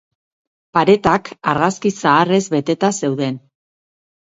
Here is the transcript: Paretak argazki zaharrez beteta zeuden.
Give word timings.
Paretak 0.77 1.29
argazki 1.53 1.93
zaharrez 1.99 2.41
beteta 2.57 2.93
zeuden. 3.03 3.41